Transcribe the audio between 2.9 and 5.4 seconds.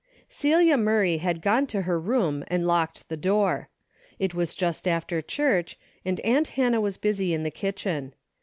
the door. It was just after